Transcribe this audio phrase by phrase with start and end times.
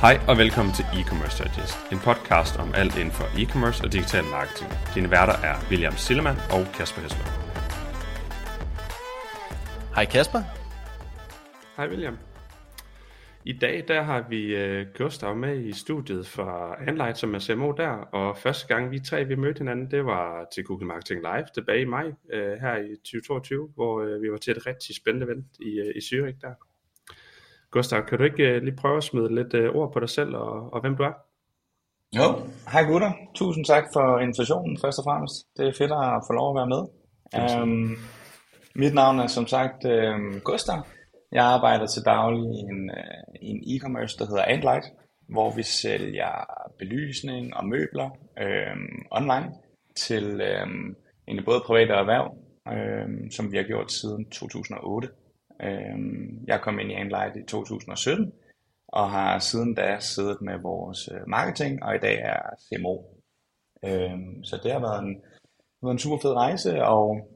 [0.00, 4.24] Hej og velkommen til E-Commerce Digest, en podcast om alt inden for e-commerce og digital
[4.24, 4.70] marketing.
[4.94, 7.28] Dine værter er William Sillemann og Kasper Hesler.
[9.94, 10.42] Hej Kasper.
[11.76, 12.16] Hej William.
[13.44, 17.72] I dag der har vi uh, Gustav med i studiet fra Anlight som er CMO
[17.72, 21.46] der, og første gang vi tre vi mødte hinanden, det var til Google Marketing Live
[21.54, 25.26] tilbage i maj uh, her i 2022, hvor uh, vi var til et rigtig spændende
[25.26, 26.54] event i, i Zürich der.
[27.70, 30.34] Gustav, kan du ikke uh, lige prøve at smide lidt uh, ord på dig selv
[30.36, 31.12] og, og hvem du er?
[32.16, 33.12] Jo, hej gutter.
[33.34, 35.34] Tusind tak for invitationen først og fremmest.
[35.56, 36.82] Det er fedt at få lov at være med.
[37.62, 37.96] Um,
[38.74, 40.86] mit navn er som sagt um, Gustav.
[41.32, 42.90] Jeg arbejder til daglig i en,
[43.42, 44.84] i en e-commerce, der hedder Antlight,
[45.28, 46.32] hvor vi sælger
[46.78, 49.52] belysning og møbler um, online
[49.96, 50.40] til
[51.28, 52.26] egentlig både private og erhverv,
[52.66, 55.08] um, som vi har gjort siden 2008.
[55.62, 58.32] Øhm, jeg kom ind i Anlight i 2017,
[58.88, 62.96] og har siden da siddet med vores øh, marketing, og i dag er CMO.
[63.84, 65.22] Øhm, så det har været en,
[65.82, 67.28] været en super fed rejse, og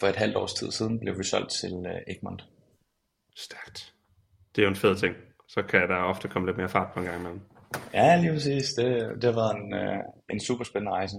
[0.00, 2.48] for et halvt års tid siden blev vi solgt til uh, Egmont.
[3.36, 3.94] Stærkt.
[4.56, 5.14] Det er jo en fed ting.
[5.48, 7.40] Så kan der ofte komme lidt mere fart på en gang imellem.
[7.94, 8.74] Ja, lige præcis.
[8.74, 11.16] Det, det har været en, uh, en super spændende rejse.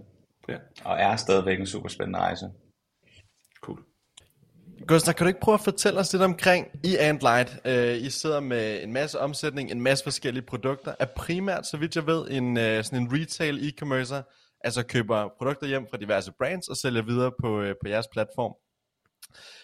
[0.49, 0.57] Ja.
[0.85, 2.45] Og er stadigvæk en super spændende rejse.
[4.87, 7.61] Gustav, kan du ikke prøve at fortælle os lidt omkring e i Antlight?
[7.65, 10.95] Øh, I sidder med en masse omsætning, en masse forskellige produkter.
[10.99, 14.21] Er primært, så vidt jeg ved, en, øh, sådan en retail e-commercer,
[14.63, 18.53] altså køber produkter hjem fra diverse brands og sælger videre på, øh, på jeres platform.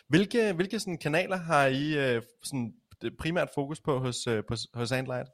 [0.08, 2.74] Hvilke, hvilke sådan kanaler har I øh, sådan
[3.20, 5.30] primært fokus på hos, øh, på, hos e Antlight?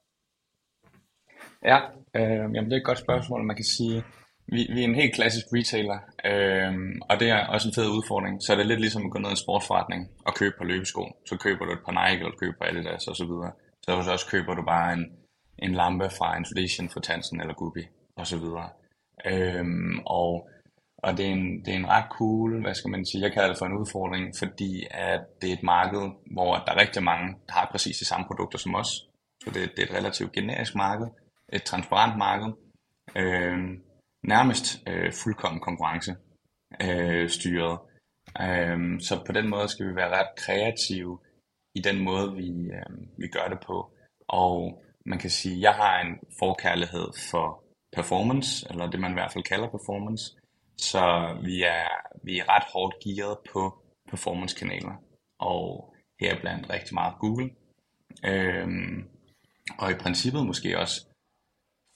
[1.66, 1.80] Ja,
[2.16, 3.44] øh, jamen det er et godt spørgsmål.
[3.44, 4.04] Man kan sige,
[4.52, 6.74] vi, vi er en helt klassisk retailer, øh,
[7.10, 8.44] og det er også en fed udfordring.
[8.44, 11.04] Så er det lidt ligesom at gå ned i en sportsforretning og købe på løbesko.
[11.30, 13.52] Så køber du et par Nike, eller køber Adidas og så videre.
[13.84, 15.06] Så hos os køber du bare en,
[15.60, 17.84] en lampe fra Insulation for Tansen eller Gubi
[18.16, 18.70] og så videre.
[19.26, 19.66] Øh,
[20.06, 20.50] og
[21.04, 23.50] og det er, en, det er en ret cool, hvad skal man sige, jeg kalder
[23.50, 26.02] det for en udfordring, fordi at det er et marked,
[26.34, 28.92] hvor der er rigtig mange, der har præcis de samme produkter som os.
[29.44, 31.08] Så det, det er et relativt generisk marked,
[31.54, 32.54] et transparent marked,
[33.16, 33.58] øh,
[34.24, 36.16] nærmest øh, fuldkommen konkurrence
[36.82, 37.80] øh, styret.
[38.42, 41.20] Øh, så på den måde skal vi være ret kreative
[41.76, 43.92] i den måde, vi, øh, vi gør det på.
[44.28, 47.64] Og man kan sige, at jeg har en forkærlighed for
[47.96, 50.24] performance, eller det man i hvert fald kalder performance.
[50.78, 51.88] Så vi er,
[52.24, 54.96] vi er ret hårdt gearet på performance-kanaler,
[55.40, 57.50] og her blandt rigtig meget Google.
[58.26, 59.10] Øhm,
[59.80, 61.08] og i princippet måske også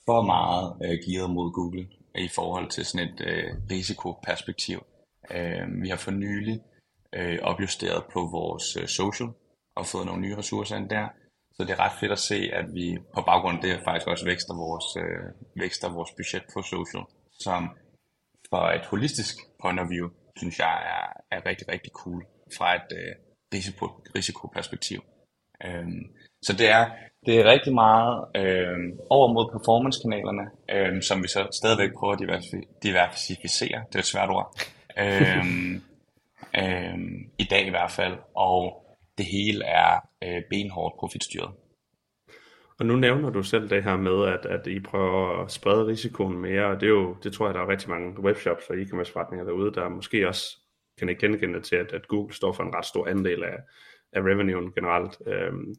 [0.06, 1.88] for meget øh, gearet mod Google
[2.18, 4.86] i forhold til sådan et øh, risikoperspektiv.
[5.32, 6.62] Øh, vi har for nylig
[7.14, 9.30] øh, opjusteret på vores øh, social
[9.76, 11.08] og fået nogle nye ressourcer ind der.
[11.54, 14.26] Så det er ret fedt at se, at vi på baggrund af det faktisk også
[14.26, 15.26] vækster vores, øh,
[15.56, 17.04] vækster vores budget på social,
[17.40, 17.70] som
[18.50, 22.26] for et holistisk point of view, synes jeg er, er rigtig, rigtig cool
[22.58, 23.16] fra et øh,
[23.54, 25.02] risiko, risikoperspektiv.
[25.66, 26.04] Øhm,
[26.46, 26.86] så det er,
[27.26, 28.78] det er rigtig meget øh,
[29.10, 30.46] over mod performance-kanalerne,
[30.76, 33.84] øh, som vi så stadigvæk prøver at diversif- diversificere.
[33.90, 34.48] Det er et svært ord.
[35.04, 35.46] øh,
[36.62, 36.98] øh,
[37.40, 38.16] I dag i hvert fald.
[38.36, 38.86] Og
[39.18, 39.92] det hele er
[40.24, 41.52] øh, benhårdt profitstyret.
[42.80, 46.38] Og nu nævner du selv det her med, at, at I prøver at sprede risikoen
[46.38, 49.14] mere, og det, er jo, det tror jeg, der er rigtig mange webshops og e-commerce
[49.14, 50.46] forretninger derude, der måske også
[50.98, 53.58] kan ikke genkende til, at, at Google står for en ret stor andel af,
[54.14, 55.18] af revenuen generelt.
[55.28, 55.74] Øhm,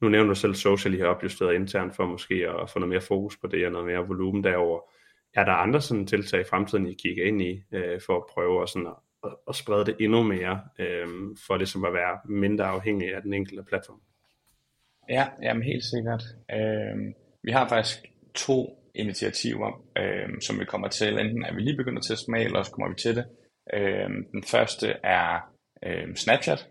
[0.00, 3.00] nu nævner du selv social, I har opjusteret internt for måske at få noget mere
[3.00, 4.80] fokus på det og noget mere volumen derover.
[5.34, 8.62] Er der andre sådan tiltag i fremtiden, I kigger ind i, øh, for at prøve
[8.62, 8.86] at, sådan
[9.24, 11.06] at, at sprede det endnu mere, øh,
[11.46, 14.00] for det som at være mindre afhængig af den enkelte platform?
[15.08, 16.22] Ja, jamen helt sikkert.
[16.52, 17.98] Øh, vi har faktisk
[18.34, 21.18] to initiativer, øh, som vi kommer til.
[21.18, 23.26] Enten er vi lige begyndt at teste med, eller også kommer vi til det.
[23.74, 25.52] Øh, den første er
[25.86, 26.68] øh, Snapchat,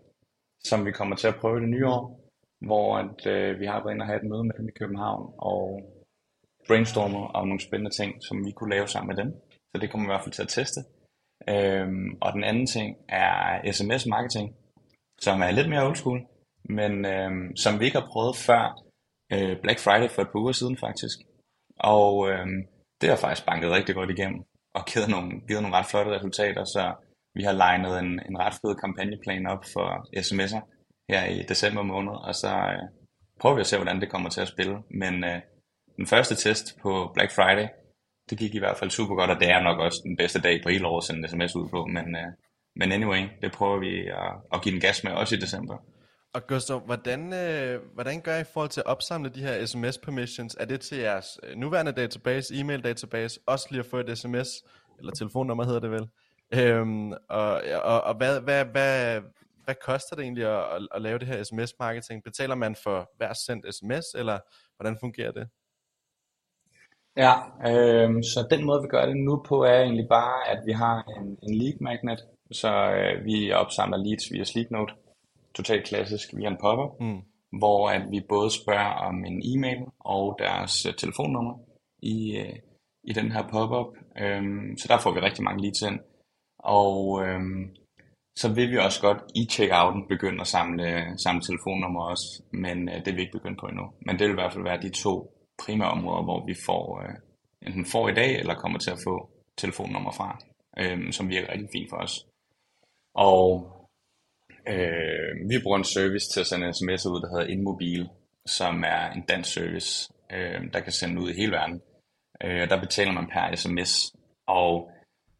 [0.64, 2.25] som vi kommer til at prøve det nye år,
[2.60, 5.34] hvor at, øh, vi har været inde og have et møde med dem i København,
[5.38, 5.82] og
[6.66, 9.30] brainstormet om nogle spændende ting, som vi kunne lave sammen med dem.
[9.74, 10.80] Så det kommer vi i hvert fald til at teste.
[11.48, 14.56] Øhm, og den anden ting er sms-marketing,
[15.20, 16.20] som er lidt mere old school,
[16.64, 18.64] men øhm, som vi ikke har prøvet før
[19.32, 21.18] øh, Black Friday for et par uger siden faktisk.
[21.78, 22.58] Og øhm,
[23.00, 24.40] det har faktisk banket rigtig godt igennem,
[24.74, 26.94] og givet nogle, givet nogle ret flotte resultater, så
[27.34, 29.86] vi har legnet en, en ret fed kampagneplan op for
[30.24, 30.75] sms'er
[31.08, 32.82] her i december måned, og så øh,
[33.40, 34.78] prøver vi at se, hvordan det kommer til at spille.
[34.90, 35.40] Men øh,
[35.96, 37.68] den første test på Black Friday,
[38.30, 40.62] det gik i hvert fald super godt, og det er nok også den bedste dag
[40.62, 42.32] på hele året at sende sms ud på, men, øh,
[42.76, 45.76] men anyway, det prøver vi at, at give den gas med også i december.
[46.34, 49.98] Og Gustav, hvordan, øh, hvordan gør I i forhold til at opsamle de her sms
[49.98, 50.56] permissions?
[50.60, 54.48] Er det til jeres øh, nuværende database, e-mail database, også lige at få et sms,
[54.98, 56.08] eller telefonnummer hedder det vel?
[56.54, 59.20] Øhm, og og, og hvad, hvad, hvad,
[59.66, 62.22] hvad koster det egentlig at, at, at lave det her sms-marketing?
[62.24, 64.38] Betaler man for hver sendt sms, eller
[64.76, 65.46] hvordan fungerer det?
[67.24, 67.34] Ja,
[67.70, 70.96] øh, så den måde vi gør det nu på er egentlig bare, at vi har
[71.16, 72.20] en, en lead magnet,
[72.52, 74.94] så øh, vi opsamler leads via Sleeknote,
[75.54, 77.20] totalt klassisk via en popper, mm.
[77.58, 81.54] hvor at vi både spørger om en e-mail og deres uh, telefonnummer
[82.02, 82.56] i, uh,
[83.04, 83.90] i den her pop-up.
[84.22, 86.00] Um, så der får vi rigtig mange leads ind.
[86.58, 87.76] Og um,
[88.36, 92.94] så vil vi også godt i checkouten begynde at samle, samle telefonnummer også, men øh,
[92.94, 93.84] det er vi ikke begyndt på endnu.
[94.06, 97.14] Men det vil i hvert fald være de to primære områder, hvor vi får øh,
[97.66, 100.38] enten får i dag, eller kommer til at få telefonnummer fra,
[100.78, 102.26] øh, som virker rigtig fint for os.
[103.14, 103.72] Og
[104.68, 108.08] Øh, vi bruger en service til at sende sms'er ud, der hedder InMobil,
[108.46, 111.82] som er en dansk service, øh, der kan sende ud i hele verden.
[112.44, 114.12] Øh, der betaler man per sms,
[114.46, 114.90] og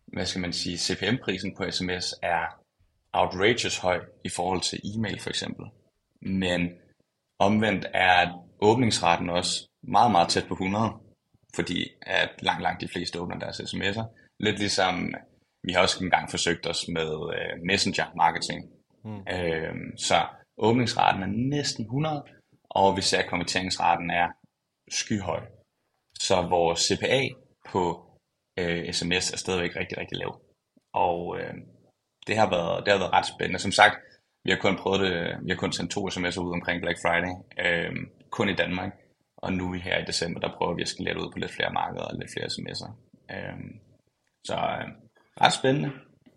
[0.07, 2.61] hvad skal man sige, CPM-prisen på sms er
[3.21, 5.67] outrageous høj i forhold til e-mail for eksempel.
[6.23, 6.71] Men
[7.39, 10.93] omvendt er åbningsraten også meget, meget tæt på 100,
[11.55, 14.05] fordi at langt, langt de fleste åbner deres sms'er.
[14.41, 15.15] Lidt ligesom
[15.63, 18.71] vi har også engang forsøgt os med øh, messenger marketing,
[19.07, 19.23] Mm.
[19.35, 20.27] Øh, så
[20.59, 22.25] åbningsraten er næsten 100,
[22.71, 24.29] og vi ser, at konverteringsraten er
[24.91, 25.41] skyhøj.
[26.19, 27.29] Så vores CPA
[27.71, 27.83] på
[28.59, 30.41] øh, sms er stadigvæk rigtig, rigtig lav.
[30.93, 31.55] Og øh,
[32.27, 33.59] det, har været, det har været ret spændende.
[33.59, 33.97] Som sagt,
[34.45, 35.15] vi har kun prøvet det,
[35.45, 37.35] vi har kun sendt to sms'er ud omkring Black Friday,
[37.65, 37.93] øh,
[38.31, 38.93] kun i Danmark.
[39.37, 42.05] Og nu her i december, der prøver vi at skalere ud på lidt flere markeder
[42.05, 42.91] og lidt flere sms'er.
[43.35, 43.59] Øh,
[44.45, 44.89] så øh,
[45.41, 45.91] ret spændende.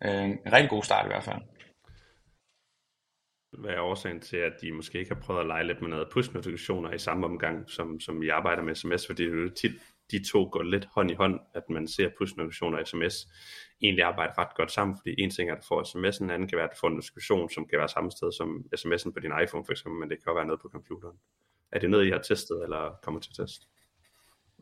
[0.05, 1.41] Øh, en rigtig god start i hvert fald.
[3.61, 6.09] Hvad er årsagen til, at de måske ikke har prøvet at lege lidt med noget
[6.13, 9.71] push-notifikationer i samme omgang, som, som vi arbejder med sms, fordi det er tit,
[10.11, 13.15] de to går lidt hånd i hånd, at man ser push-notifikationer og sms
[13.81, 16.47] egentlig arbejder ret godt sammen, fordi en ting er, at du får sms'en, en anden
[16.47, 18.49] kan være, at du får en notifikation, som kan være samme sted som
[18.81, 21.17] sms'en på din iPhone for eksempel, men det kan også være noget på computeren.
[21.71, 23.65] Er det noget, I har testet, eller kommer til at teste?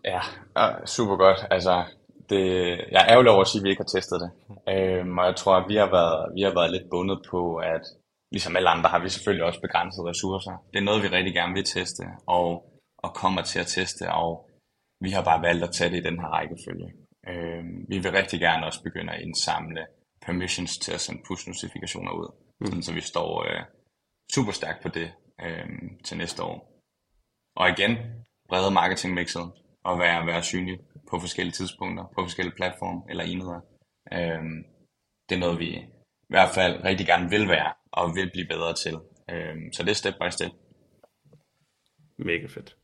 [0.05, 0.21] Ja,
[0.55, 1.39] ah, super godt.
[1.51, 1.83] Altså,
[2.29, 2.41] det,
[2.91, 4.31] jeg er ærgerlig over at sige, at vi ikke har testet det.
[4.73, 7.81] Øhm, og jeg tror, at vi har været, vi har været lidt bundet på, at
[8.31, 10.63] ligesom alle andre har vi selvfølgelig også begrænsede ressourcer.
[10.73, 12.47] Det er noget, vi rigtig gerne vil teste, og,
[12.97, 14.46] og kommer til at teste, og
[14.99, 16.94] vi har bare valgt at tage det i den her rækkefølge.
[17.27, 19.85] Øh, vi vil rigtig gerne også begynde at indsamle
[20.25, 22.29] permissions til at sende push-notifikationer ud,
[22.59, 22.65] mm.
[22.65, 23.63] sådan, så vi står øh,
[24.33, 25.11] super stærkt på det
[25.41, 25.69] øh,
[26.03, 26.57] til næste år.
[27.55, 27.97] Og igen,
[28.49, 29.51] brede marketingmixet
[29.83, 30.79] og være, være synlig
[31.09, 33.61] på forskellige tidspunkter, på forskellige platforme eller enheder.
[34.13, 34.43] Øh,
[35.29, 35.69] det er noget, vi
[36.29, 38.95] i hvert fald rigtig gerne vil være, og vil blive bedre til.
[39.31, 40.51] Øhm, så det er step by step.
[42.17, 42.75] Mega fedt.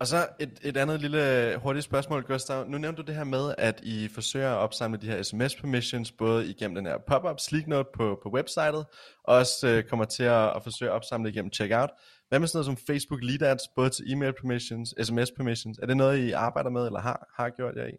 [0.00, 2.66] Og så et, et andet lille øh, hurtigt spørgsmål, Gustav.
[2.68, 6.12] Nu nævnte du det her med, at I forsøger at opsamle de her sms permissions,
[6.12, 8.86] både igennem den her pop-up Sleeknote på, på websitet,
[9.24, 11.90] og også øh, kommer til at, at forsøge at opsamle igennem checkout.
[12.28, 15.78] Hvad med sådan noget som Facebook Lead Ads, både til e-mail permissions, sms permissions?
[15.78, 17.96] Er det noget, I arbejder med, eller har, har gjort jer i?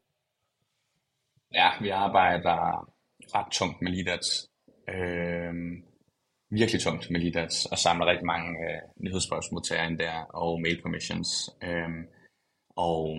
[1.53, 2.87] Ja, vi arbejder
[3.35, 4.49] ret tungt med Lead Ads.
[4.89, 5.53] Øh,
[6.51, 11.49] virkelig tungt med Lidats og samler rigtig mange øh, nyhedsbrevsmodtagere ind der og mail permissions.
[11.63, 11.89] Øh,
[12.75, 13.17] og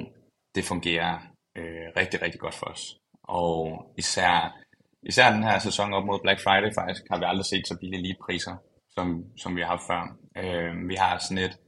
[0.55, 1.19] det fungerer
[1.57, 2.97] øh, rigtig, rigtig godt for os.
[3.23, 4.57] Og især,
[5.03, 8.03] især den her sæson op mod Black Friday faktisk, har vi aldrig set så billige
[8.03, 8.57] lead-priser,
[8.91, 10.17] som, som vi har haft før.
[10.37, 11.59] Øh, vi har sådan et,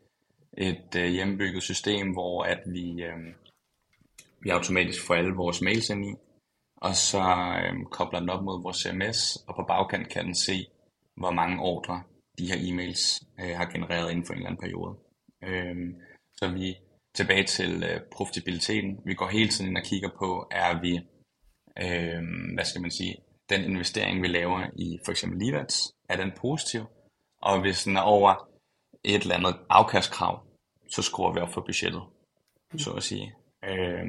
[0.58, 3.18] et øh, hjemmebygget system, hvor at vi, øh,
[4.40, 6.14] vi automatisk får alle vores mails ind i,
[6.76, 7.22] og så
[7.62, 10.66] øh, kobler den op mod vores CMS, og på bagkant kan den se,
[11.16, 12.02] hvor mange ordre
[12.38, 13.02] de her e-mails
[13.40, 14.98] øh, har genereret inden for en eller anden periode.
[15.44, 15.76] Øh,
[16.32, 16.76] så vi
[17.14, 18.98] tilbage til øh, profitabiliteten.
[19.06, 20.94] Vi går hele tiden ind og kigger på, er vi,
[21.84, 22.22] øh,
[22.54, 23.16] hvad skal man sige,
[23.50, 26.82] den investering, vi laver i for eksempel Leads, er den positiv?
[27.42, 28.48] Og hvis den er over
[29.04, 30.46] et eller andet afkastkrav,
[30.90, 32.02] så skruer vi op for budgettet,
[32.76, 33.34] så at sige.
[33.64, 34.06] Øh,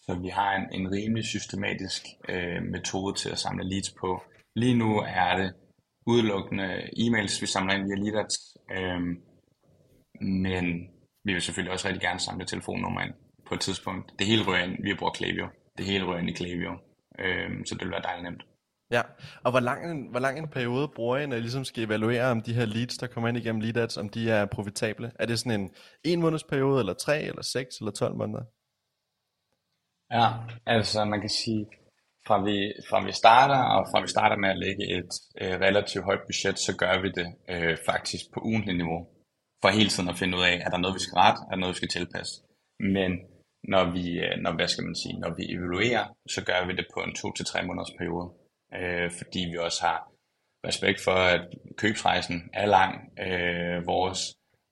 [0.00, 4.22] så vi har en, en rimelig systematisk øh, metode til at samle leads på.
[4.56, 5.54] Lige nu er det
[6.06, 8.36] udelukkende e-mails, vi samler ind via Leadats,
[8.76, 9.00] øh,
[10.20, 10.64] men
[11.24, 13.14] vi vil selvfølgelig også rigtig gerne samle telefonnummer ind
[13.48, 14.12] på et tidspunkt.
[14.18, 15.46] Det hele rører ind, vi bruger Klaviyo.
[15.78, 16.72] Det hele rører ind i Klaviyo,
[17.18, 18.42] øh, så det vil være dejligt nemt.
[18.90, 19.02] Ja,
[19.44, 22.30] og hvor lang, en, hvor lang en periode bruger I, når I ligesom skal evaluere,
[22.30, 25.12] om de her leads, der kommer ind igennem Leadats, om de er profitable?
[25.18, 25.70] Er det sådan en
[26.04, 28.44] en måneds periode, eller tre, eller seks, eller 12 måneder?
[30.10, 30.28] Ja,
[30.66, 31.66] altså man kan sige,
[32.26, 36.04] fra vi, fra vi starter, og fra vi starter med at lægge et øh, relativt
[36.04, 39.00] højt budget, så gør vi det øh, faktisk på ugentlig niveau.
[39.62, 41.62] For hele tiden at finde ud af, er der noget, vi skal rette, er der
[41.62, 42.34] noget, vi skal tilpasse.
[42.80, 43.12] Men
[43.72, 46.86] når vi, øh, når, hvad skal man sige, når vi evaluerer, så gør vi det
[46.94, 48.28] på en to til tre måneders periode.
[48.78, 49.98] Øh, fordi vi også har
[50.66, 51.44] respekt for, at
[51.76, 52.94] købsrejsen er lang.
[53.26, 54.20] Øh, vores,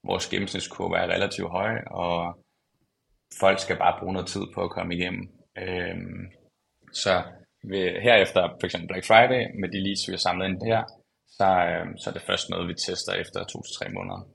[0.05, 2.45] vores gennemsnitskurve er relativt høj, og
[3.41, 5.25] folk skal bare bruge noget tid på at komme igennem.
[5.59, 5.97] Øh,
[6.93, 7.23] så
[7.63, 10.83] ved, herefter for eksempel Black Friday, med de leads, vi har samlet ind her,
[11.39, 14.29] så, øh, så er det først noget, vi tester efter to til tre måneder.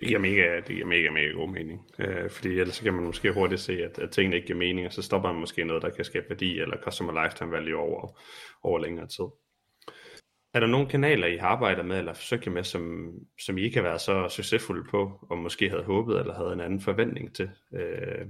[0.00, 1.78] Det giver mega, det giver mega, mega god mening.
[1.98, 4.92] Øh, fordi ellers kan man måske hurtigt se, at, at tingene ikke giver mening, og
[4.92, 8.20] så stopper man måske noget, der kan skabe værdi, eller customer lifetime value over,
[8.62, 9.24] over længere tid.
[10.54, 13.76] Er der nogle kanaler, I har arbejdet med, eller forsøgt med, som, som I ikke
[13.76, 17.50] har været så succesfulde på, og måske havde håbet, eller havde en anden forventning til
[17.74, 18.26] øh,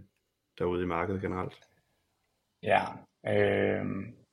[0.58, 1.65] derude i markedet generelt?
[2.62, 2.82] Ja,
[3.26, 3.84] øh,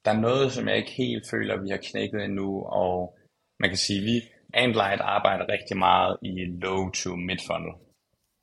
[0.05, 3.17] der er noget, som jeg ikke helt føler, vi har knækket endnu, og
[3.59, 4.21] man kan sige, at vi
[4.53, 7.73] Antlight arbejder rigtig meget i low to mid funnel.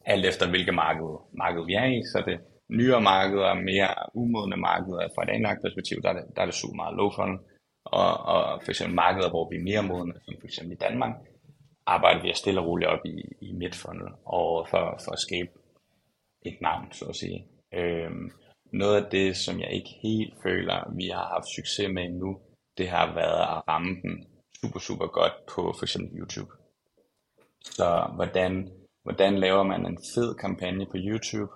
[0.05, 5.09] Alt efter hvilket marked, marked vi er i, så det nyere markeder, mere umodne markeder
[5.15, 7.39] fra et anlagt perspektiv, der er det, der er det super meget low funnel.
[7.85, 11.15] Og, og for eksempel markeder, hvor vi er mere modne, som for eksempel i Danmark,
[11.87, 15.51] arbejder vi stille og roligt op i, i mid funnel, og for, for at skabe
[16.43, 17.47] et navn, så at sige.
[17.75, 18.31] Øhm,
[18.73, 22.39] noget af det, som jeg ikke helt føler, vi har haft succes med endnu,
[22.79, 24.27] det har været at ramme den
[24.61, 26.51] super, super godt på for eksempel YouTube.
[27.65, 28.71] Så hvordan,
[29.03, 31.53] hvordan laver man en fed kampagne på YouTube,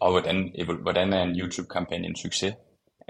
[0.00, 2.54] og hvordan, hvordan er en YouTube-kampagne en succes,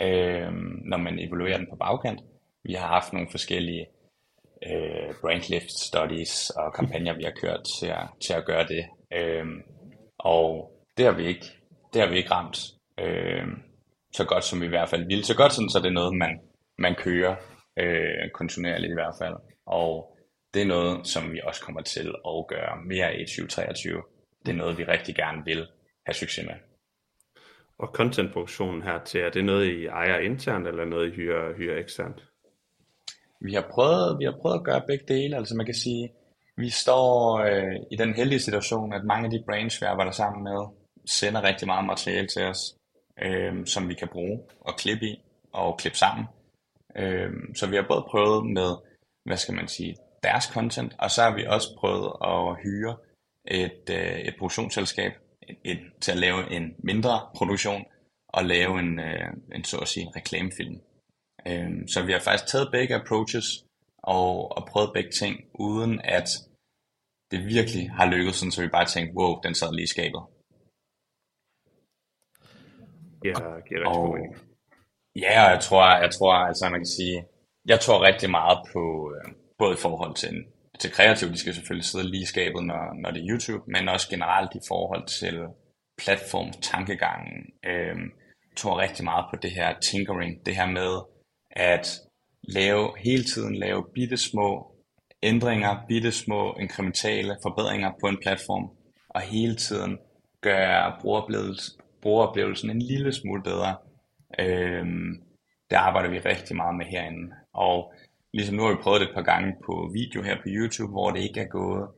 [0.00, 0.52] øh,
[0.84, 2.20] når man evaluerer den på bagkant.
[2.64, 3.86] Vi har haft nogle forskellige
[4.66, 8.84] øh, brand lift studies og kampagner, vi har kørt til at, til at gøre det.
[9.12, 9.46] Øh,
[10.18, 11.46] og det har vi ikke,
[11.92, 12.58] det har vi ikke ramt
[13.00, 13.46] øh,
[14.12, 15.24] så godt, som vi i hvert fald ville.
[15.24, 16.40] Så godt sådan, så det er noget, man,
[16.78, 17.36] man kører
[17.78, 19.34] øh, kontinuerligt i hvert fald.
[19.66, 20.16] Og
[20.54, 24.02] det er noget, som vi også kommer til at gøre mere i 2023.
[24.46, 25.66] Det er noget, vi rigtig gerne vil
[26.06, 26.54] have succes med.
[27.78, 31.78] Og contentproduktionen her til, er det noget, I ejer internt, eller noget, I hyrer, hyrer
[31.78, 32.22] eksternt?
[33.40, 35.36] Vi har, prøvet, vi har prøvet at gøre begge dele.
[35.36, 36.12] Altså man kan sige,
[36.56, 40.44] vi står øh, i den heldige situation, at mange af de brands, vi arbejder sammen
[40.44, 40.60] med,
[41.06, 42.76] sender rigtig meget materiale til os,
[43.18, 46.26] øh, som vi kan bruge og klippe i og klippe sammen.
[46.96, 48.70] Øh, så vi har både prøvet med,
[49.24, 52.96] hvad skal man sige, deres content, og så har vi også prøvet at hyre
[53.44, 55.12] et, øh, et produktionsselskab
[55.48, 57.84] et, et, til at lave en mindre produktion
[58.28, 60.80] og lave en, øh, en så at sige, en reklamefilm.
[61.46, 63.64] Øh, så vi har faktisk taget begge approaches
[63.98, 66.28] og, og prøvet begge ting, uden at
[67.30, 70.22] det virkelig har lykkedes, sådan, så vi bare tænkte, wow, den sad lige i skabet.
[73.24, 73.30] Ja,
[73.68, 74.36] giver rigtig og, god mening.
[75.16, 77.24] Ja, og jeg tror, jeg tror, altså man kan sige,
[77.68, 80.44] jeg tror rigtig meget på, øh, både i forhold til,
[80.80, 83.88] til kreativ, de skal selvfølgelig sidde lige i skabet, når, når det er YouTube, men
[83.88, 85.36] også generelt i forhold til
[86.02, 87.38] platform, tankegangen.
[87.64, 87.96] Øh,
[88.50, 90.92] jeg tror rigtig meget på det her tinkering, det her med
[91.50, 91.86] at
[92.42, 94.72] lave, hele tiden lave bitte små
[95.22, 98.70] ændringer, bitte små inkrementale forbedringer på en platform,
[99.08, 99.98] og hele tiden
[100.40, 103.76] gøre brugeroplevelsen, brugeroplevelsen en lille smule bedre.
[104.38, 105.22] Øhm,
[105.70, 107.34] det arbejder vi rigtig meget med herinde.
[107.52, 107.94] Og
[108.32, 111.10] ligesom nu har vi prøvet det et par gange på video her på YouTube, hvor
[111.10, 111.88] det ikke er gået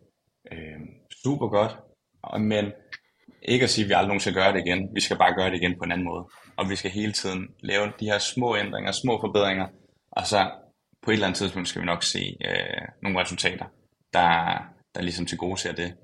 [0.53, 0.89] øhm,
[1.23, 1.77] super godt.
[2.41, 2.73] Men
[3.43, 4.95] ikke at sige, at vi aldrig nogensinde skal gøre det igen.
[4.95, 6.25] Vi skal bare gøre det igen på en anden måde.
[6.57, 9.67] Og vi skal hele tiden lave de her små ændringer, små forbedringer.
[10.11, 10.51] Og så
[11.03, 13.65] på et eller andet tidspunkt skal vi nok se øh, nogle resultater,
[14.13, 14.59] der,
[14.95, 15.95] der ligesom til gode ser det.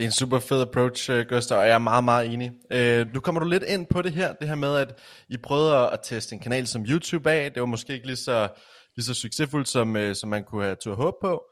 [0.00, 2.52] Det er en super fed approach, øh, Gustav, og jeg er meget, meget enig.
[2.72, 5.90] Øh, nu kommer du lidt ind på det her, det her med, at I prøvede
[5.90, 7.52] at, teste en kanal som YouTube af.
[7.52, 8.48] Det var måske ikke lige så,
[8.96, 11.42] lige så succesfuldt, som, øh, som man kunne have tur håb på.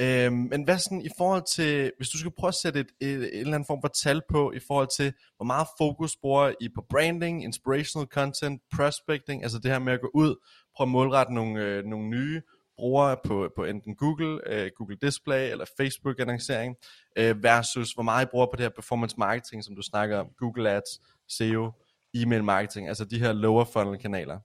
[0.00, 3.08] Øh, men hvad sådan i forhold til, hvis du skal prøve at sætte et, et,
[3.08, 6.68] et eller andet form for tal på, i forhold til, hvor meget fokus bruger I
[6.74, 10.34] på branding, inspirational content, prospecting, altså det her med at gå ud,
[10.76, 12.42] prøve at målrette nogle, øh, nogle nye
[12.76, 16.76] bruger på, på enten Google, øh, Google Display eller Facebook annoncering,
[17.16, 20.26] øh, versus hvor meget I bruger på det her performance marketing, som du snakker om,
[20.38, 21.72] Google Ads, SEO,
[22.14, 24.38] e-mail marketing, altså de her lower funnel kanaler?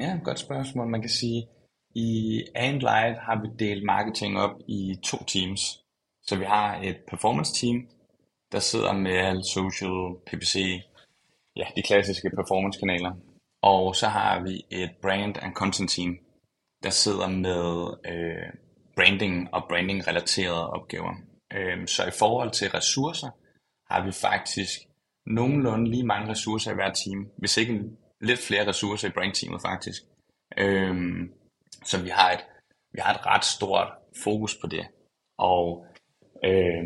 [0.00, 0.88] Ja, godt spørgsmål.
[0.88, 1.48] Man kan sige,
[1.94, 5.60] i Andlight har vi delt marketing op i to teams.
[6.22, 7.88] Så vi har et performance team,
[8.52, 10.82] der sidder med alle social, PPC,
[11.56, 13.12] ja, de klassiske performance kanaler.
[13.62, 16.18] Og så har vi et brand and content team,
[16.82, 17.64] der sidder med
[18.12, 18.52] øh,
[18.96, 21.14] branding og branding-relaterede opgaver.
[21.52, 23.30] Øh, så i forhold til ressourcer
[23.90, 24.80] har vi faktisk
[25.26, 27.84] nogenlunde lige mange ressourcer i hver team, hvis ikke
[28.20, 30.02] lidt flere ressourcer i brandteamet faktisk.
[30.58, 30.94] Øh,
[31.84, 32.44] så vi har, et,
[32.92, 33.88] vi har et ret stort
[34.24, 34.86] fokus på det.
[35.38, 35.86] Og
[36.44, 36.84] øh,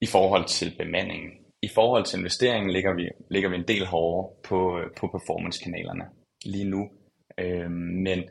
[0.00, 1.30] i forhold til bemandingen,
[1.62, 6.04] i forhold til investeringen ligger vi, ligger vi en del hårdere på, på performance-kanalerne
[6.44, 6.90] lige nu.
[7.38, 8.24] Øh, men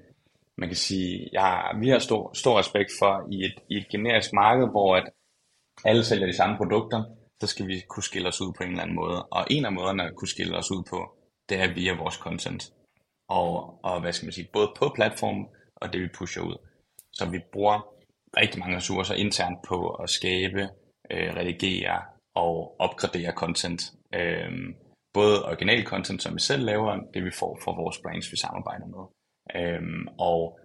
[0.57, 4.33] man kan sige, ja, vi har stor, stor respekt for i et, i et generisk
[4.33, 5.09] marked, hvor at
[5.85, 7.03] alle sælger de samme produkter,
[7.41, 9.23] så skal vi kunne skille os ud på en eller anden måde.
[9.23, 11.17] Og en af måderne at kunne skille os ud på,
[11.49, 12.73] det er via vores content.
[13.29, 16.57] Og, og hvad skal man sige, både på platform og det vi pusher ud.
[17.11, 17.95] Så vi bruger
[18.37, 20.61] rigtig mange ressourcer internt på at skabe,
[21.11, 22.01] øh, redigere
[22.35, 23.81] og opgradere content.
[24.13, 24.51] Øh,
[25.13, 28.85] både original content, som vi selv laver, det vi får fra vores brands, vi samarbejder
[28.85, 29.03] med.
[29.59, 30.59] Øhm, og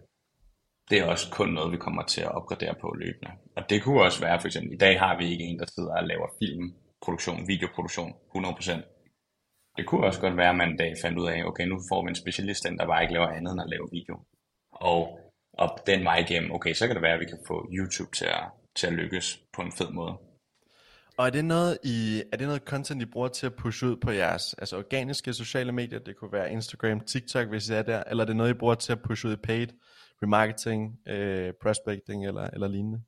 [0.90, 3.32] det er også kun noget, vi kommer til at opgradere på løbende.
[3.56, 5.96] Og det kunne også være, for eksempel, i dag har vi ikke en, der sidder
[5.96, 9.76] og laver filmproduktion, videoproduktion 100%.
[9.76, 12.04] Det kunne også godt være, at man en dag fandt ud af, okay, nu får
[12.04, 14.14] vi en specialist, der bare ikke laver andet end at lave video.
[14.72, 15.00] Og,
[15.52, 18.24] og den vej igennem, okay, så kan det være, at vi kan få YouTube til
[18.24, 18.44] at,
[18.76, 20.14] til at lykkes på en fed måde.
[21.20, 23.96] Og er det noget i er det noget content I bruger til at pushe ud
[23.96, 25.98] på jeres altså organiske sociale medier?
[25.98, 28.74] Det kunne være Instagram, TikTok, hvis I er der, eller er det noget I bruger
[28.74, 29.68] til at pushe ud i paid,
[30.22, 33.02] remarketing, øh, prospecting eller eller lignende?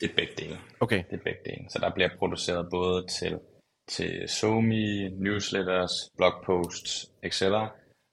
[0.00, 0.58] Det er begge dele.
[0.80, 1.04] Okay.
[1.10, 1.70] Det er begge dele.
[1.70, 3.38] Så der bliver produceret både til
[3.88, 7.42] til SoMe, newsletters, blogposts, etc.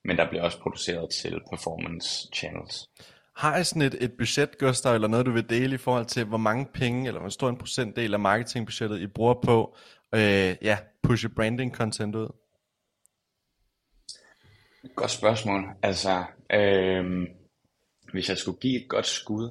[0.03, 2.88] Men der bliver også produceret til performance channels.
[3.39, 6.25] Har I sådan et, et budget, Gustav, eller noget du vil dele i forhold til,
[6.25, 9.75] hvor mange penge, eller hvor stor en procentdel af marketingbudgettet I bruger på,
[10.15, 12.29] øh, ja, pushe branding content ud?
[14.96, 15.63] Godt spørgsmål.
[15.84, 17.27] Altså, øh,
[18.12, 19.50] hvis jeg skulle give et godt skud,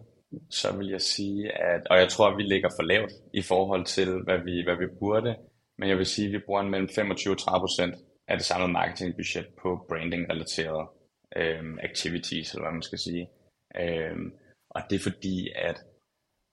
[0.50, 3.84] så vil jeg sige, at, og jeg tror, at vi ligger for lavt i forhold
[3.84, 5.36] til, hvad vi, hvad vi burde,
[5.78, 7.94] men jeg vil sige, at vi bruger mellem 25 og 30 procent
[8.28, 10.86] af det samlede marketingbudget på branding-relaterede
[11.36, 13.28] øh, activities, eller hvad man skal sige.
[13.82, 14.16] Øh,
[14.70, 15.36] og det er fordi,
[15.68, 15.78] at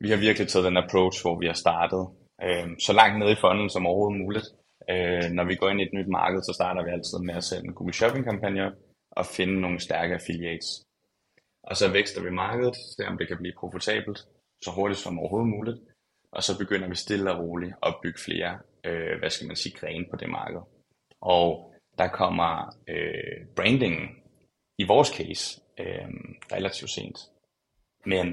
[0.03, 2.03] vi har virkelig taget den approach, hvor vi har startet
[2.46, 4.48] øh, så langt nede i fonden som overhovedet muligt.
[4.90, 7.44] Øh, når vi går ind i et nyt marked, så starter vi altid med at
[7.44, 8.72] sætte en Google Shopping-kampagne
[9.11, 10.70] og finde nogle stærke affiliates.
[11.64, 14.20] Og så vækster vi markedet, se om det kan blive profitabelt
[14.64, 15.77] så hurtigt som overhovedet muligt.
[16.31, 19.77] Og så begynder vi stille og roligt at bygge flere øh, hvad skal man sige,
[19.79, 20.61] grene på det marked.
[21.22, 23.96] Og der kommer øh, branding
[24.77, 26.09] i vores case øh,
[26.51, 27.18] relativt sent.
[28.05, 28.27] Men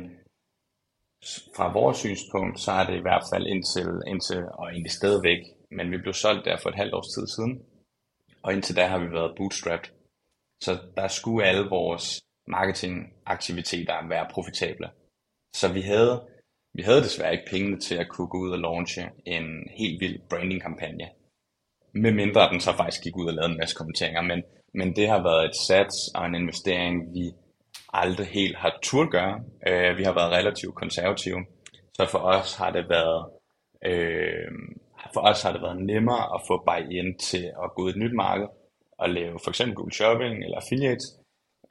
[1.56, 5.90] fra vores synspunkt, så er det i hvert fald indtil, indtil og egentlig stadigvæk, men
[5.90, 7.62] vi blev solgt der for et halvt års tid siden,
[8.42, 9.90] og indtil da har vi været bootstrapped.
[10.62, 14.90] Så der skulle alle vores marketingaktiviteter være profitable.
[15.54, 16.28] Så vi havde
[16.74, 20.18] vi havde desværre ikke pengene til at kunne gå ud og launche en helt vild
[20.30, 21.08] branding-kampagne.
[21.92, 24.22] Med mindre den så faktisk gik ud og lavede en masse kommenteringer.
[24.22, 24.42] Men,
[24.74, 27.32] men det har været et sats og en investering, vi
[27.92, 29.40] aldrig helt har turt gøre.
[29.68, 31.46] Øh, vi har været relativt konservative.
[31.94, 33.26] Så for os har det været
[33.84, 34.52] øh,
[35.14, 37.96] for os har det været nemmere at få buy-in til at gå ud i et
[37.96, 38.46] nyt marked
[38.98, 41.06] og lave for eksempel Google Shopping eller Affiliates,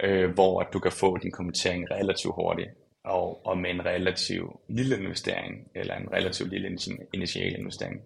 [0.04, 2.70] øh, hvor du kan få din kommentering relativt hurtigt
[3.04, 6.78] og, og med en relativ lille investering, eller en relativt lille
[7.14, 8.02] initial investering.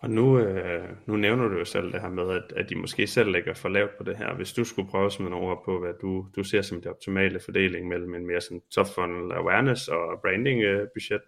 [0.00, 3.06] Og nu, øh, nu nævner du jo selv det her med, at, at de måske
[3.06, 4.34] selv lægger for lavt på det her.
[4.34, 7.88] Hvis du skulle prøve at over på, hvad du, du ser som det optimale fordeling
[7.88, 11.22] mellem en mere sådan top funnel awareness og branding øh, budget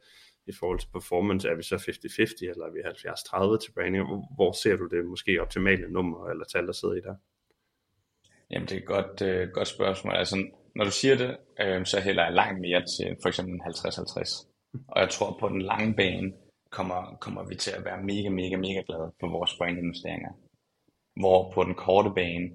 [0.47, 2.81] i forhold til performance, er vi så 50-50, eller er vi
[3.55, 4.05] 70-30 til branding?
[4.35, 7.15] Hvor ser du det måske optimale nummer eller tal, der sidder i der?
[8.51, 10.15] Jamen det er et godt, øh, godt spørgsmål.
[10.15, 10.37] Altså
[10.77, 14.47] når du siger det, øh, så hælder jeg langt mere til for eksempel 50-50.
[14.89, 16.33] Og jeg tror på den lange bane
[16.71, 20.33] kommer, kommer vi til at være mega, mega, mega glade for vores brandinvesteringer.
[21.21, 22.51] Hvor på den korte bane,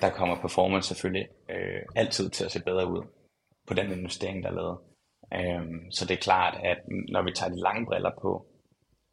[0.00, 3.02] der kommer performance selvfølgelig øh, altid til at se bedre ud
[3.66, 4.78] på den investering, der er lavet.
[5.34, 6.78] Øhm, så det er klart, at
[7.08, 8.46] når vi tager de lange briller på,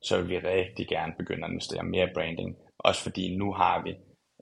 [0.02, 2.58] så vil vi rigtig gerne begynde at investere mere i branding.
[2.80, 3.96] Også fordi nu har vi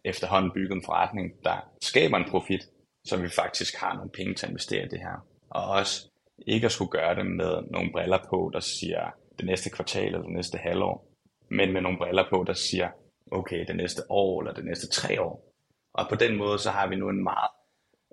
[0.05, 2.63] efterhånden bygget en forretning, der skaber en profit,
[3.05, 5.27] så vi faktisk har nogle penge til at investere i det her.
[5.49, 6.09] Og også
[6.47, 10.21] ikke at skulle gøre det med nogle briller på, der siger det næste kvartal eller
[10.21, 11.07] det næste halvår,
[11.49, 12.89] men med nogle briller på, der siger,
[13.31, 15.53] okay, det næste år eller det næste tre år.
[15.93, 17.51] Og på den måde, så har vi nu en meget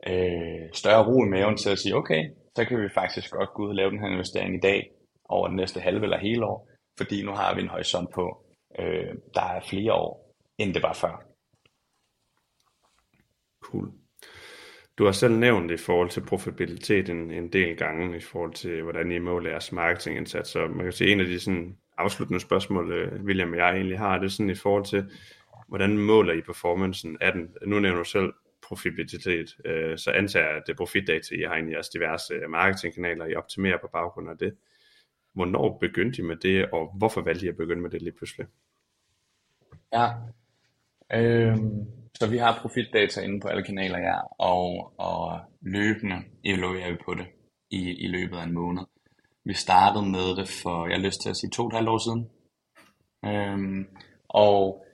[0.06, 2.22] øh, større ro i maven til at sige, okay,
[2.56, 4.90] så kan vi faktisk godt gå ud og lave den her investering i dag,
[5.30, 8.46] over det næste halve eller hele år, fordi nu har vi en horisont på,
[8.78, 11.24] øh, der er flere år, end det var før.
[13.62, 13.92] Cool.
[15.00, 18.82] Du har selv nævnt i forhold til profitabilitet en, en del gange, i forhold til,
[18.82, 20.50] hvordan I måler jeres marketingindsats.
[20.50, 23.98] Så man kan sige, en af de sådan, afsluttende spørgsmål, øh, William og jeg egentlig
[23.98, 25.10] har, det er sådan i forhold til,
[25.68, 27.48] hvordan måler I performancen af den?
[27.66, 28.32] Nu nævner du selv
[28.62, 32.50] profitabilitet, øh, så antager jeg, at det er profitdata, I har i jeres diverse øh,
[32.50, 34.54] marketingkanaler, I optimerer på baggrund af det.
[35.32, 38.46] Hvornår begyndte I med det, og hvorfor valgte I at begynde med det lige pludselig?
[39.92, 40.08] Ja,
[41.12, 46.98] øhm, så vi har profitdata inde på alle kanaler, ja, og, og løbende evaluerer vi
[47.04, 47.26] på det
[47.70, 48.82] i, i løbet af en måned.
[49.44, 51.88] Vi startede med det for, jeg har lyst til at sige, to og et halvt
[51.88, 52.30] år siden.
[53.24, 53.86] Øhm,
[54.28, 54.84] og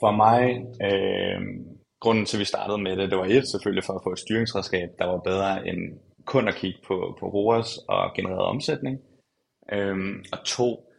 [0.00, 0.42] for mig,
[0.88, 4.12] øhm, grunden til, at vi startede med det, det var et selvfølgelig for at få
[4.12, 9.00] et styringsredskab, der var bedre end kun at kigge på, på ROAS og genereret omsætning.
[9.72, 10.92] Øhm, og to,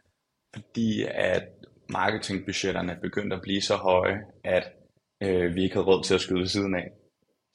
[0.56, 1.48] fordi at
[1.90, 4.64] marketingbudgetterne begyndte at blive så høje, at
[5.24, 6.92] øh, vi ikke havde råd til at skyde ved siden af.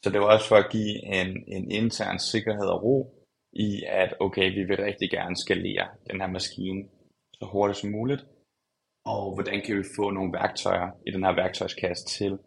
[0.04, 3.14] Så det var også for at give en, en intern sikkerhed og ro
[3.52, 6.88] i, at okay, vi vil rigtig gerne skalere den her maskine
[7.34, 8.26] så hurtigt som muligt,
[9.04, 12.38] og hvordan kan vi få nogle værktøjer i den her værktøjskasse til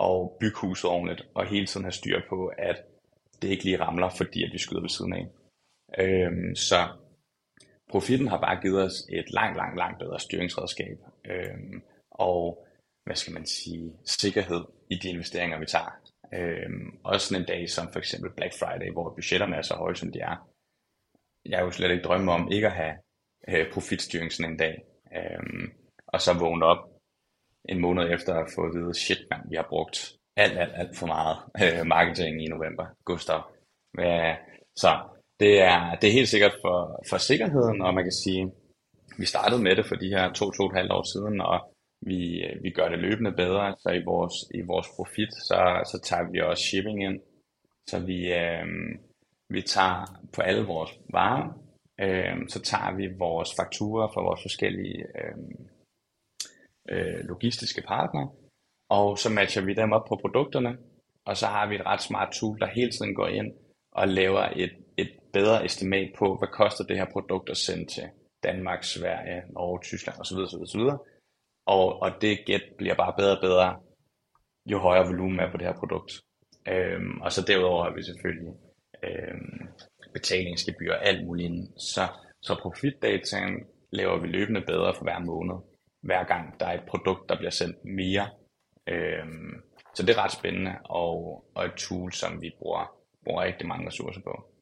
[0.00, 2.76] at bygge huset ordentligt, og hele tiden have styr på, at
[3.42, 5.26] det ikke lige ramler, fordi at vi skyder ved siden af.
[5.98, 6.88] Øhm, så
[7.90, 12.66] profitten har bare givet os et langt, langt, langt bedre styringsredskab, øhm, og
[13.04, 15.90] hvad skal man sige, sikkerhed i de investeringer, vi tager.
[16.34, 19.96] Øhm, også sådan en dag som for eksempel Black Friday, hvor budgetterne er så høje,
[19.96, 20.48] som de er.
[21.44, 22.94] Jeg er jo slet ikke drømme om ikke at have
[23.48, 24.84] øh, profitstyring sådan en dag.
[25.16, 25.72] Øhm,
[26.06, 26.92] og så vågne op
[27.68, 30.96] en måned efter at få at vide, shit man, vi har brugt alt, alt, alt
[30.96, 33.40] for meget øh, marketing i november, Gustav.
[33.98, 34.34] Øh,
[34.76, 34.90] så
[35.40, 38.52] det er, det er helt sikkert for, for sikkerheden, og man kan sige,
[39.18, 41.74] vi startede med det for de her to, to og et halvt år siden, og
[42.02, 45.60] vi, øh, vi gør det løbende bedre, så i vores, i vores profit, så,
[45.92, 47.20] så tager vi også shipping ind,
[47.90, 48.66] så vi, øh,
[49.48, 51.46] vi tager på alle vores varer,
[52.00, 55.36] øh, så tager vi vores fakturer fra vores forskellige øh,
[56.88, 58.30] øh, logistiske partnere,
[58.88, 60.78] og så matcher vi dem op på produkterne,
[61.24, 63.52] og så har vi et ret smart tool, der hele tiden går ind
[63.92, 68.04] og laver et, et bedre estimat på, hvad koster det her produkt at sende til
[68.42, 70.36] Danmark, Sverige, Norge, Tyskland osv.
[70.36, 70.80] osv., osv.
[71.66, 73.80] Og, og det gæt bliver bare bedre og bedre,
[74.66, 76.12] jo højere volumen er på det her produkt.
[76.68, 78.54] Øhm, og så derudover har vi selvfølgelig
[79.04, 79.68] øhm,
[80.12, 81.78] betalingsgebyr og alt muligt inden.
[81.78, 82.08] Så,
[82.42, 85.54] så profitdataen laver vi løbende bedre for hver måned,
[86.02, 88.30] hver gang der er et produkt, der bliver sendt mere.
[88.86, 89.62] Øhm,
[89.94, 93.86] så det er ret spændende, og, og et tool, som vi bruger, bruger rigtig mange
[93.86, 94.52] ressourcer på.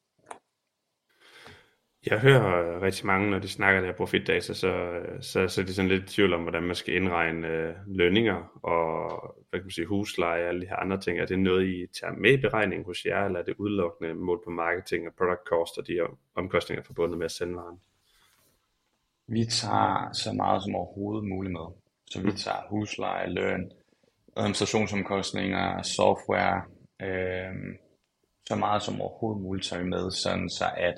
[2.05, 5.89] Jeg hører rigtig mange, når de snakker der profitdata, så, så, så er de sådan
[5.89, 9.87] lidt i tvivl om, hvordan man skal indregne øh, lønninger og hvad kan man sige,
[9.87, 11.19] husleje og alle de her andre ting.
[11.19, 14.41] Er det noget, I tager med i beregningen hos jer, eller er det udelukkende mål
[14.43, 15.99] på marketing og product cost og de
[16.35, 17.79] omkostninger forbundet med at sende varen?
[19.27, 21.67] Vi tager så meget som overhovedet muligt med.
[22.11, 22.35] Så vi mm.
[22.35, 23.71] tager husleje, løn,
[24.37, 26.61] administrationsomkostninger, software,
[27.01, 27.53] øh,
[28.47, 30.93] så meget som overhovedet muligt tager vi med, sådan så at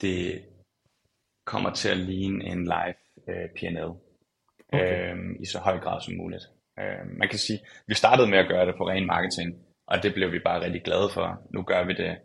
[0.00, 0.44] det
[1.46, 3.90] kommer til at ligne en live øh, P&L
[4.72, 5.14] okay.
[5.14, 6.44] øh, i så høj grad som muligt.
[6.78, 9.48] Øh, man kan sige, vi startede med at gøre det på ren marketing,
[9.86, 11.26] og det blev vi bare rigtig glade for.
[11.54, 12.18] Nu gør vi det,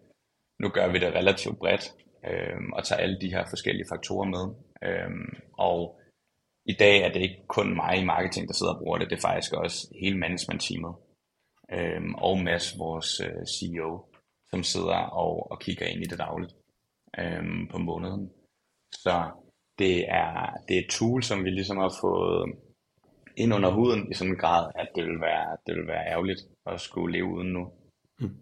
[0.60, 1.86] nu gør vi det relativt bredt,
[2.28, 4.46] øh, og tager alle de her forskellige faktorer med.
[4.88, 5.12] Øh,
[5.54, 6.00] og
[6.66, 9.18] i dag er det ikke kun mig i marketing, der sidder og bruger det, det
[9.18, 10.96] er faktisk også hele management-teamet.
[11.76, 14.06] Øh, og Mads, vores øh, CEO,
[14.50, 16.54] som sidder og, og kigger ind i det dagligt
[17.20, 18.32] øhm, på måneden.
[18.92, 19.32] Så
[19.80, 22.56] det er, det er et tool, som vi ligesom har fået
[23.38, 26.40] ind under huden i sådan en grad, at det vil være, det vil være ærgerligt
[26.66, 27.72] at skulle leve uden nu.
[28.20, 28.38] Hmm.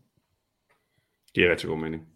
[1.36, 2.08] Det er rigtig god mening.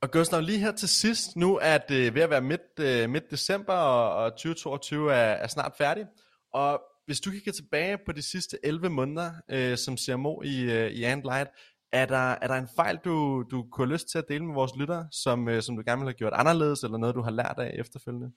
[0.00, 3.30] Og Gustav, lige her til sidst, nu er det ved at være midt, uh, midt
[3.30, 6.06] december, og, og 2022 er, er snart færdig.
[6.52, 10.86] Og hvis du kigger tilbage på de sidste 11 måneder uh, som CMO i, uh,
[10.86, 11.50] i Antlight,
[11.92, 14.54] er der, er der en fejl, du, du kunne have lyst til at dele med
[14.54, 17.30] vores lyttere, som, øh, som du gerne vil have gjort anderledes, eller noget, du har
[17.30, 18.32] lært af efterfølgende?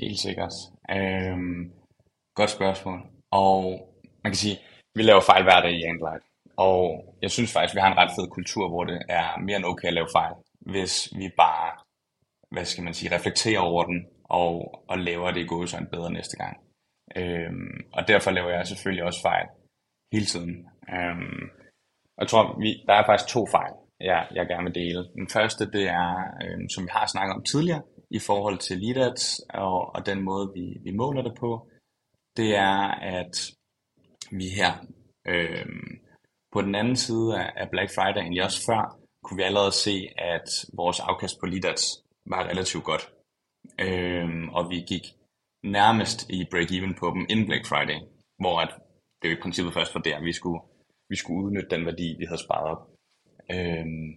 [0.00, 0.52] Helt sikkert.
[0.90, 1.72] Øhm,
[2.34, 3.00] godt spørgsmål.
[3.30, 3.62] Og
[4.22, 4.58] man kan sige,
[4.94, 6.24] vi laver fejl hver dag i Andlight.
[6.56, 6.82] Og
[7.22, 9.88] jeg synes faktisk, vi har en ret fed kultur, hvor det er mere end okay
[9.88, 11.72] at lave fejl, hvis vi bare,
[12.50, 16.12] hvad skal man sige, reflekterer over den, og, og laver det i gode en bedre
[16.12, 16.56] næste gang.
[17.16, 19.46] Øhm, og derfor laver jeg selvfølgelig også fejl
[20.12, 20.68] hele tiden.
[20.92, 21.50] Um,
[22.20, 25.08] jeg tror, vi, der er faktisk to fejl, jeg, jeg gerne vil dele.
[25.14, 26.10] Den første, det er,
[26.42, 29.16] øhm, som vi har snakket om tidligere, i forhold til lead
[29.54, 31.68] og, og den måde, vi, vi måler det på,
[32.36, 32.78] det er,
[33.20, 33.34] at
[34.30, 34.72] vi her
[35.26, 36.00] øhm,
[36.52, 40.08] på den anden side af, af Black Friday, egentlig også før, kunne vi allerede se,
[40.18, 43.10] at vores afkast på lead var relativt godt.
[43.80, 45.04] øhm, og vi gik
[45.62, 47.98] nærmest i break-even på dem inden Black Friday,
[48.38, 48.70] hvor at
[49.22, 50.60] det jo i princippet først var der, vi skulle,
[51.14, 52.82] vi skulle udnytte den værdi, vi havde sparet op.
[53.54, 54.08] Øhm,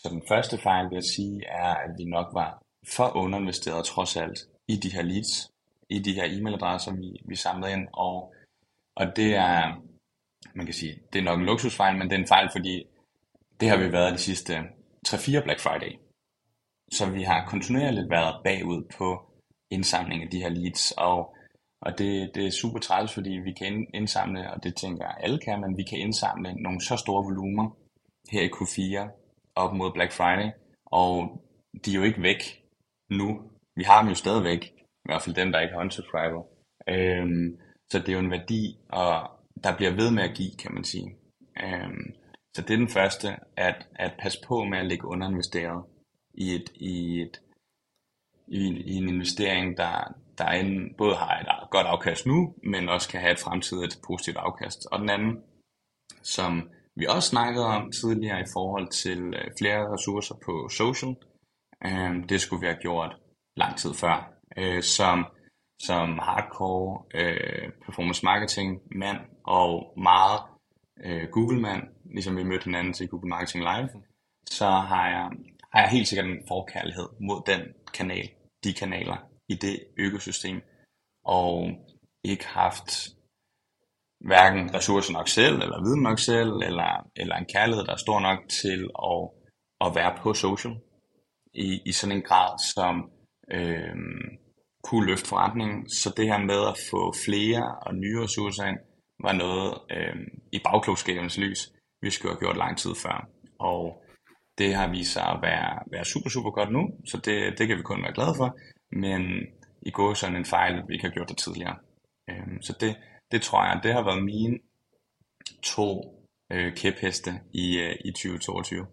[0.00, 2.50] så den første fejl, vil jeg sige, er, at vi nok var
[2.96, 5.32] for underinvesteret trods alt i de her leads,
[5.88, 8.34] i de her e-mailadresser, vi, vi samlede ind, og,
[9.00, 9.58] og det er,
[10.54, 12.86] man kan sige, det er nok en luksusfejl, men det er en fejl, fordi
[13.60, 14.52] det har vi været de sidste
[15.08, 15.92] 3-4 Black Friday.
[16.92, 19.06] Så vi har kontinuerligt været bagud på
[19.70, 21.36] indsamling af de her leads, og,
[21.82, 25.38] og det, det er super træls, fordi vi kan indsamle, og det tænker jeg alle
[25.38, 27.76] kan, men vi kan indsamle nogle så store volumer
[28.32, 29.08] her i Q4
[29.54, 30.50] op mod Black Friday,
[30.86, 31.42] og
[31.84, 32.42] de er jo ikke væk
[33.10, 33.42] nu.
[33.76, 36.42] Vi har dem jo stadigvæk, i hvert fald dem, der ikke har unsubscriber.
[36.88, 37.58] Øhm,
[37.90, 39.30] så det er jo en værdi, og
[39.64, 41.16] der bliver ved med at give, kan man sige.
[41.62, 42.14] Øhm,
[42.56, 45.84] så det er den første, at, at passe på med at ligge underinvesteret
[46.34, 47.40] i, et, i, et,
[48.48, 48.58] i,
[48.92, 53.20] i en investering, der, der en, både har et godt afkast nu, men også kan
[53.20, 54.86] have et fremtidigt positivt afkast.
[54.92, 55.42] Og den anden,
[56.22, 61.16] som vi også snakkede om tidligere i forhold til øh, flere ressourcer på social,
[61.86, 63.16] øh, det skulle vi have gjort
[63.56, 64.32] lang tid før.
[64.56, 65.26] Øh, som,
[65.82, 70.40] som hardcore øh, performance marketing mand og meget
[71.04, 71.82] øh, Google mand,
[72.14, 73.88] ligesom vi mødte hinanden til Google Marketing Live,
[74.46, 75.30] så har jeg,
[75.72, 77.60] har jeg helt sikkert en forkærlighed mod den
[77.94, 78.28] kanal,
[78.64, 80.62] de kanaler i det økosystem,
[81.24, 81.52] og
[82.24, 82.90] ikke haft
[84.20, 88.20] hverken ressourcer nok selv, eller viden nok selv, eller, eller en kærlighed, der er stor
[88.20, 88.80] nok til
[89.12, 89.22] at,
[89.84, 90.74] at være på social
[91.54, 93.10] i, i sådan en grad, som
[93.52, 93.96] øh,
[94.82, 95.90] kunne løfte forretningen.
[95.90, 98.78] Så det her med at få flere og nye ressourcer ind,
[99.22, 100.16] var noget øh,
[100.52, 101.60] i bagklogskabens lys,
[102.02, 103.28] vi skulle have gjort lang tid før.
[103.60, 104.04] Og
[104.58, 107.76] det har vist sig at være, være super, super godt nu, så det, det kan
[107.78, 108.48] vi kun være glade for.
[108.92, 109.22] Men
[109.82, 111.76] i går sådan en fejl, vi ikke har gjort det tidligere.
[112.30, 112.96] Øh, så det,
[113.32, 114.58] det tror jeg, det har været mine
[115.62, 116.20] to
[116.52, 118.86] øh, kæpheste i, øh, i 2022.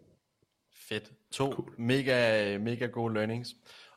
[0.90, 1.12] Fedt.
[1.32, 1.74] To cool.
[1.78, 3.50] mega, mega gode learnings.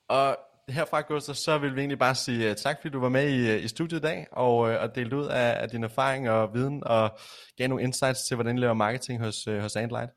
[0.08, 3.30] Og herfra, Gustav, så vil vi egentlig bare sige uh, tak, fordi du var med
[3.30, 6.54] i, uh, i studiet i dag, og, og delte ud af, af din erfaring og
[6.54, 7.18] viden, og
[7.56, 10.10] gav nogle insights til, hvordan laver marketing hos, hos Antlight.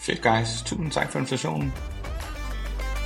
[0.00, 0.62] Fedt, guys.
[0.66, 1.72] Tusind tak for invitationen.